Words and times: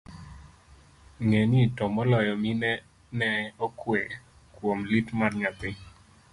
ng'enygi, 1.25 1.63
to 1.77 1.83
moloyo 1.95 2.33
mine 2.43 2.71
ne 3.17 3.29
okwe 3.65 3.99
kuom 4.53 4.79
lit 4.89 5.07
mar 5.19 5.31
nyathi 5.39 5.69